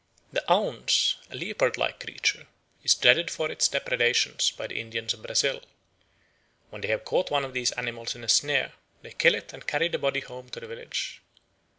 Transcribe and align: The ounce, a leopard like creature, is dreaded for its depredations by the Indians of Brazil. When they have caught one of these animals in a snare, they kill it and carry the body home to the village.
The 0.33 0.51
ounce, 0.51 1.17
a 1.29 1.35
leopard 1.35 1.77
like 1.77 1.99
creature, 1.99 2.47
is 2.83 2.95
dreaded 2.95 3.29
for 3.29 3.51
its 3.51 3.67
depredations 3.67 4.49
by 4.49 4.65
the 4.65 4.79
Indians 4.81 5.13
of 5.13 5.21
Brazil. 5.21 5.61
When 6.71 6.81
they 6.81 6.87
have 6.87 7.05
caught 7.05 7.29
one 7.29 7.45
of 7.45 7.53
these 7.53 7.71
animals 7.73 8.15
in 8.15 8.23
a 8.23 8.27
snare, 8.27 8.73
they 9.03 9.11
kill 9.11 9.35
it 9.35 9.53
and 9.53 9.67
carry 9.67 9.89
the 9.89 9.99
body 9.99 10.21
home 10.21 10.49
to 10.49 10.59
the 10.59 10.65
village. 10.65 11.21